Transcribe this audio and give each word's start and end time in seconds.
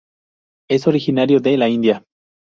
Es 0.67 0.87
originario 0.87 1.39
de 1.41 1.57
la 1.57 1.69
India. 1.69 2.03